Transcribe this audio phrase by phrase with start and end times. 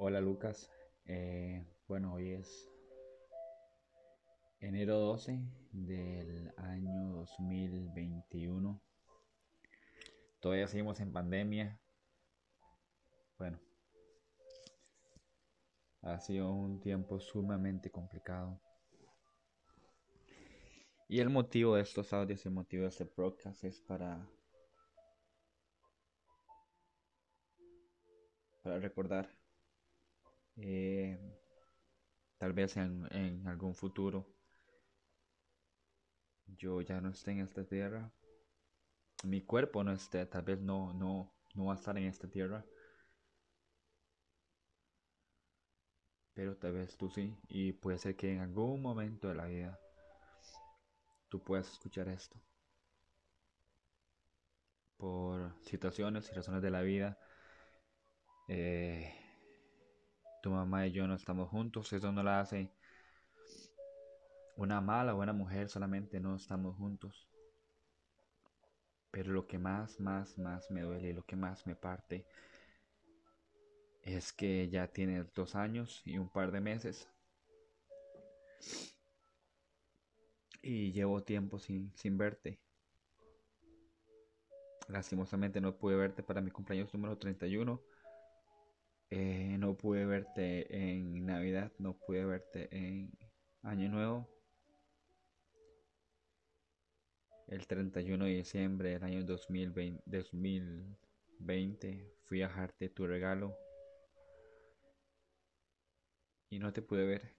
[0.00, 0.70] Hola Lucas,
[1.06, 2.70] Eh, bueno hoy es
[4.60, 5.40] enero 12
[5.72, 8.80] del año 2021.
[10.38, 11.80] Todavía seguimos en pandemia.
[13.38, 13.58] Bueno,
[16.02, 18.60] ha sido un tiempo sumamente complicado.
[21.08, 24.24] Y el motivo de estos audios, el motivo de este podcast es para
[28.62, 29.37] para recordar
[30.58, 31.18] eh,
[32.38, 34.26] tal vez en, algún futuro
[36.46, 38.12] yo ya no esté en esta tierra
[39.24, 42.64] mi cuerpo no esté tal vez no no no va a estar en esta tierra
[46.34, 49.78] pero tal vez tú sí y puede ser que en algún momento de la vida
[51.28, 52.40] tú puedas escuchar esto.
[54.96, 57.18] Por situaciones y razones de la vida
[58.48, 59.14] eh,
[60.48, 62.70] tu mamá y yo no estamos juntos, eso no la hace
[64.56, 67.28] una mala o buena mujer, solamente no estamos juntos.
[69.10, 72.26] Pero lo que más, más, más me duele lo que más me parte
[74.02, 77.06] es que ya tienes dos años y un par de meses.
[80.62, 82.58] Y llevo tiempo sin, sin verte.
[84.88, 87.82] Lastimosamente no pude verte para mi cumpleaños número 31
[89.10, 93.10] eh, no pude verte en Navidad, no pude verte en
[93.62, 94.28] Año Nuevo.
[97.46, 103.56] El 31 de diciembre del año 2020, 2020 fui a dejarte tu regalo
[106.50, 107.34] y no te pude ver.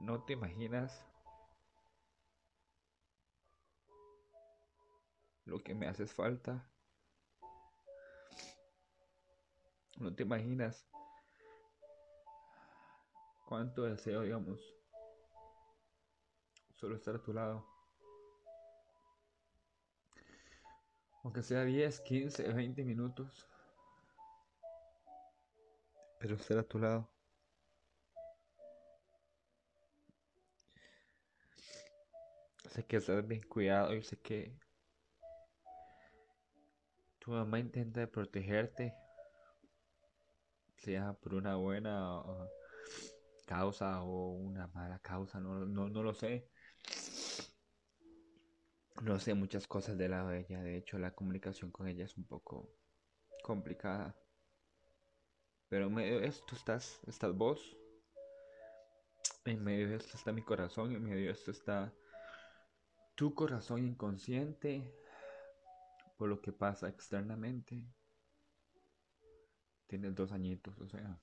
[0.00, 1.04] No te imaginas
[5.48, 6.70] lo que me haces falta.
[9.96, 10.86] No te imaginas
[13.46, 14.60] cuánto deseo, digamos,
[16.74, 17.66] solo estar a tu lado.
[21.24, 23.48] Aunque sea 10, 15, 20 minutos.
[26.20, 27.08] Pero estar a tu lado.
[32.70, 34.67] Sé que estás bien cuidado y sé que
[37.28, 38.94] tu mamá intenta protegerte,
[40.78, 42.22] sea por una buena
[43.46, 46.48] causa o una mala causa, no, no, no lo sé.
[49.02, 52.16] No sé muchas cosas de la de ella, de hecho la comunicación con ella es
[52.16, 52.70] un poco
[53.42, 54.16] complicada.
[55.68, 57.76] Pero en medio de esto estás, estás vos.
[59.44, 61.92] En medio de esto está mi corazón, en medio de esto está
[63.16, 64.94] tu corazón inconsciente,
[66.18, 67.82] por lo que pasa externamente.
[69.86, 71.18] Tienes dos añitos, o sea.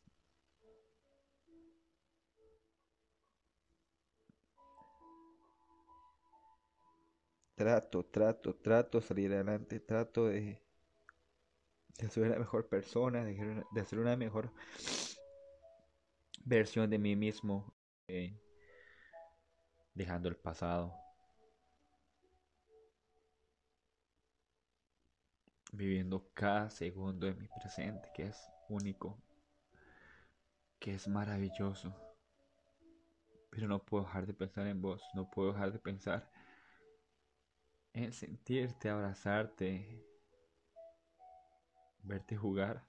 [7.56, 10.62] Trato, trato, trato salir adelante, trato de,
[12.10, 14.52] ser la mejor persona, de, de ser una mejor
[16.44, 17.74] versión de mí mismo,
[18.08, 18.38] eh,
[19.94, 21.05] dejando el pasado.
[25.76, 29.18] Viviendo cada segundo de mi presente, que es único,
[30.80, 31.94] que es maravilloso.
[33.50, 36.30] Pero no puedo dejar de pensar en vos, no puedo dejar de pensar
[37.94, 40.04] en sentirte, abrazarte,
[42.04, 42.86] verte jugar.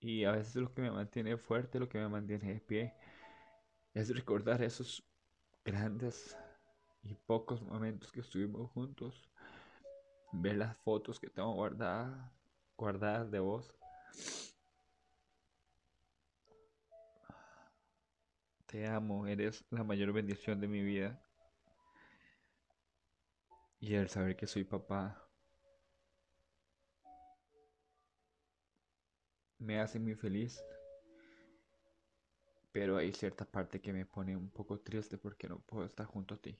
[0.00, 2.94] Y a veces lo que me mantiene fuerte, lo que me mantiene de pie,
[3.94, 5.02] es recordar esos
[5.64, 6.36] grandes
[7.08, 9.28] y pocos momentos que estuvimos juntos,
[10.32, 12.32] ver las fotos que tengo guardadas,
[12.76, 13.72] guardadas de vos.
[18.66, 21.22] Te amo, eres la mayor bendición de mi vida.
[23.78, 25.22] Y el saber que soy papá
[29.58, 30.60] me hace muy feliz.
[32.72, 36.34] Pero hay cierta parte que me pone un poco triste porque no puedo estar junto
[36.34, 36.58] a ti.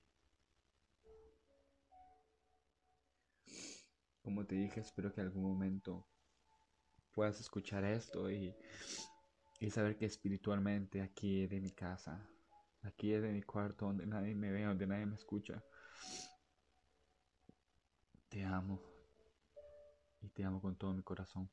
[4.26, 6.04] Como te dije, espero que algún momento
[7.12, 8.56] puedas escuchar esto y,
[9.60, 12.28] y saber que espiritualmente aquí es de mi casa,
[12.82, 15.62] aquí es de mi cuarto donde nadie me ve, donde nadie me escucha.
[18.28, 18.82] Te amo
[20.20, 21.48] y te amo con todo mi corazón.